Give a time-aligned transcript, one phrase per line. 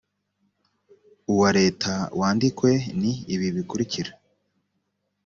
[1.33, 4.11] uwa leta wandikwe ni ibi bikurikira